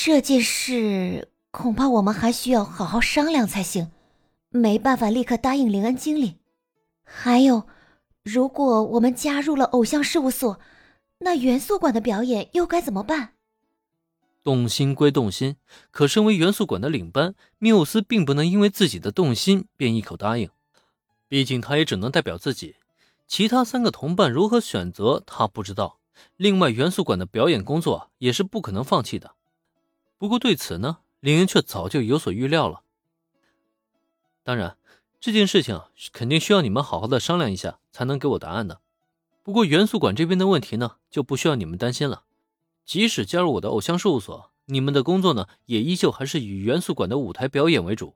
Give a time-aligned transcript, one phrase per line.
[0.00, 3.90] 这件事恐怕我们还需要好好商量才行，
[4.48, 6.36] 没办法立刻答应林恩经理。
[7.02, 7.66] 还有，
[8.22, 10.60] 如果我们加入了偶像事务所，
[11.18, 13.30] 那元素馆的表演又该怎么办？
[14.44, 15.56] 动心归动心，
[15.90, 20.48] 可身为元素馆的领班，缪斯并不能因为自己的动心便一口答应。
[21.26, 22.76] 毕竟他也只能代表自己，
[23.26, 25.98] 其他三个同伴如何选择他不知道。
[26.36, 29.32] 另外，元素馆的表演工作也是不可能放弃的。
[30.18, 32.82] 不过对此呢，林云却早就有所预料了。
[34.42, 34.76] 当然，
[35.20, 35.80] 这件事情
[36.12, 38.80] 肯定需要你们好好的商量一下，才能给我答案的。
[39.42, 42.24] 不过元素馆这边的问题呢，就不需要你们担心了。
[42.84, 48.14] 即使加入我的偶像事务所，你们的工作呢，也依旧还是以元素馆的舞台表演为主。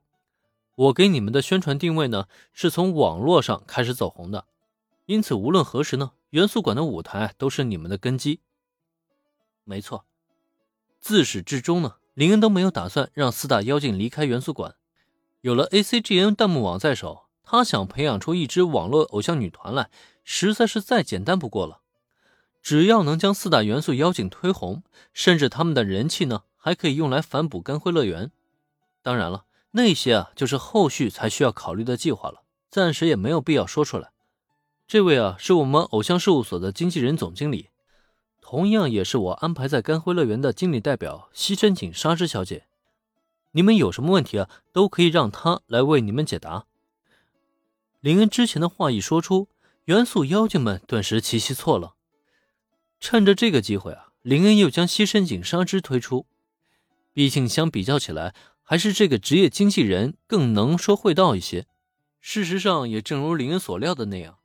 [0.75, 4.45] 我给你们的宣传定位呢，是从网络上开始走红的，
[5.05, 8.39] 因此无论何时呢，元素馆的舞台都是你们的根基。
[9.63, 10.05] 没错，
[11.03, 14.75] 自始至终呢，林恩都没有打算让四大妖精离开元素馆。
[15.41, 19.89] 有了 ACGN 弹幕网在手，他想培养出一支网络偶像女团来，
[20.23, 21.81] 实在是再简单不过了。
[22.61, 24.81] 只要能将四大元素妖精推红，
[25.13, 28.31] 甚至他们的人气呢，还可以用来反哺干辉乐园。
[29.01, 34.11] 当然了，那些啊，就是后续才需要考虑的计划了，暂时也没有必要说出来。
[34.87, 37.67] 这位啊，是我们偶像事务所的经纪人总经理，
[38.53, 42.67] 同样也是我安排在干辉乐园的经理代表西深井沙织小姐。
[43.53, 46.67] 你们有什么问题啊，都可以让她来为你们解答。
[47.99, 49.47] 林恩之前的话一说出，
[49.85, 51.95] 元素妖精们顿时齐齐错了。
[52.99, 56.27] 趁着这个机会啊，林恩又将西深井沙织推出。
[57.11, 61.65] 毕竟相比较起来，还是这个职业经纪人更能说会道一些。
[62.21, 64.37] 事实上，也正如林恩所料的那样，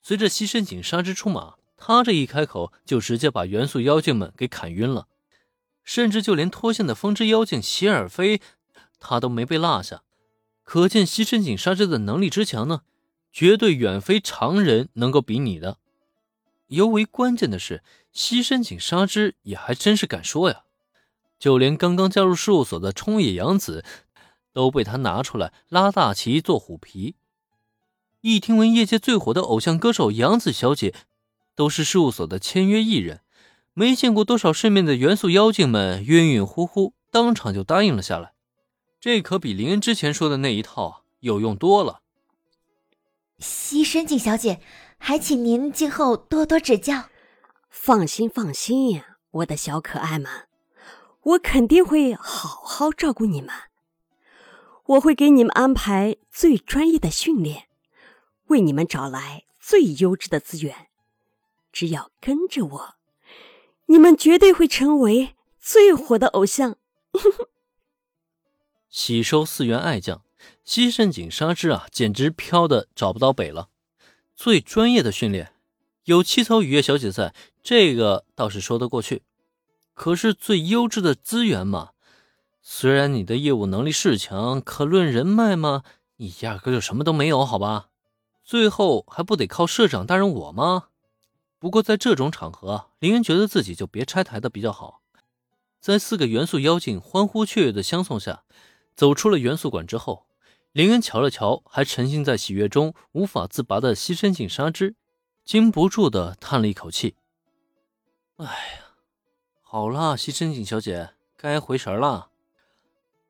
[0.00, 5.06] 随着西深井沙织出马，他这一开口就直接把元素妖精们给砍晕了，
[5.84, 8.42] 甚至就连脱线的风之妖精席尔菲，
[8.98, 10.02] 他都没被落下。
[10.64, 12.82] 可见西深井纱织的能力之强呢，
[13.32, 15.78] 绝对远非常人能够比拟的。
[16.66, 17.82] 尤为关键的是，
[18.12, 20.64] 西深井纱织也还真是敢说呀，
[21.38, 23.82] 就连刚刚加入事务所的冲野洋子，
[24.52, 27.14] 都被他拿出来拉大旗做虎皮。
[28.20, 30.92] 一听闻业界最火的偶像歌手杨子小姐，
[31.58, 33.22] 都是事务所的签约艺人，
[33.74, 38.32] 没见过多少世面的元素妖精们晕晕乎乎，当场就答应了下来。
[39.00, 42.02] 这可比林恩之前说的那一套有用多了。
[43.40, 44.60] 西深井小姐。
[45.00, 47.04] 还请您今后多多指教。
[47.70, 50.48] 放心，放心呀，我的小可爱们，
[51.22, 53.50] 我肯定会好好照顾你们。
[54.86, 57.68] 我会给你们安排最专业的训练，
[58.46, 60.87] 为你们找来最优质的资源。
[61.78, 62.94] 只要跟着我，
[63.86, 66.76] 你们绝对会成为最火的偶像。
[68.90, 70.24] 喜收四员爱将，
[70.64, 73.68] 西深井纱织啊，简直飘的找不到北了。
[74.34, 75.52] 最专业的训练，
[76.02, 79.22] 有七草雨夜小姐在，这个倒是说得过去。
[79.94, 81.90] 可是最优质的资源嘛，
[82.60, 85.84] 虽然你的业务能力是强，可论人脉嘛，
[86.16, 87.90] 你压根就什么都没有，好吧？
[88.42, 90.88] 最后还不得靠社长大人我吗？
[91.58, 95.02] 不过在这种场合，林恩觉得自己就别拆台的比较好。
[95.80, 98.44] 在四个元素妖精欢呼雀跃的相送下，
[98.94, 100.26] 走出了元素馆之后。
[100.72, 104.94] 林恩瞧了瞧还沉浸在喜悦中无法自拔的西深井纱织，
[105.42, 107.16] 禁不住的叹了一口气
[108.36, 108.94] ：“哎呀，
[109.62, 112.30] 好啦，西深井小姐，该回神了。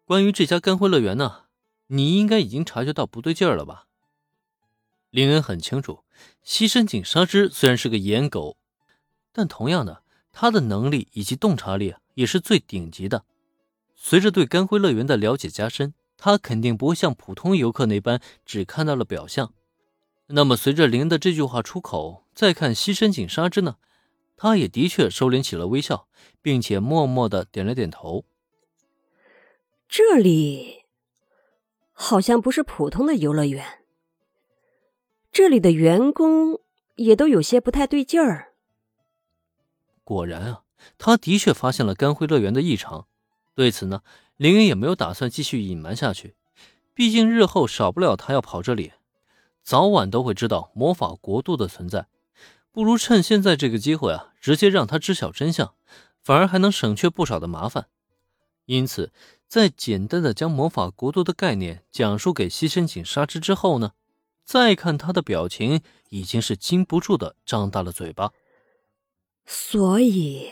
[0.05, 1.45] 关于这家干辉乐园呢，
[1.87, 3.87] 你应该已经察觉到不对劲儿了吧？”
[5.09, 6.05] 林恩很清楚，
[6.43, 8.57] 西深井纱织虽然是个颜狗，
[9.33, 10.03] 但同样的，
[10.33, 13.25] 他的能力以及洞察力也是最顶级的。
[13.95, 15.95] 随着对干辉乐园的了解加深。
[16.21, 19.55] 他肯定不会像普通游客那般只看到了表象。
[20.27, 23.77] 那么，随着林的这句话出口，再看西深井纱织呢？
[24.37, 26.09] 他也的确收敛起了微笑，
[26.43, 28.25] 并且默默的点了点头。
[29.89, 30.87] 这里
[31.93, 33.85] 好像不是普通的游乐园，
[35.39, 36.59] 这里的员工
[36.97, 38.55] 也都有些不太对劲儿。
[40.03, 40.63] 果然啊，
[40.99, 43.07] 他的确发现了干辉乐园的异常。
[43.55, 44.03] 对此呢？
[44.37, 46.35] 林恩也没有打算继续隐瞒下去，
[46.93, 48.95] 毕竟日后少不了他要跑这里，
[49.63, 52.09] 早晚都会知道魔法国度的存在。
[52.73, 55.73] 不如趁现在这个机会啊，直接让他知晓真相，
[56.21, 57.87] 反而还能省却不少的麻烦。
[58.65, 59.13] 因此，
[59.47, 63.93] 在简单的将魔法国度的概念讲述给西深井沙织之后呢，
[64.49, 68.33] 再看他的表情，已经是禁不住的张大了嘴巴。
[69.45, 70.49] 所以，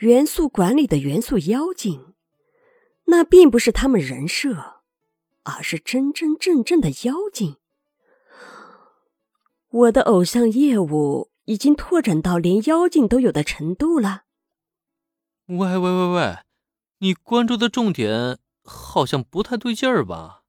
[0.00, 2.12] 元素馆里的元素妖精。
[3.06, 4.82] 那并不是他们人设，
[5.44, 7.56] 而是真真正正的妖精。
[9.70, 14.24] 我的偶像业务已经拓展到连妖精都有的程度了。
[15.46, 16.36] 喂喂喂喂，
[16.98, 20.42] 你关注的重点好像不太对劲儿吧？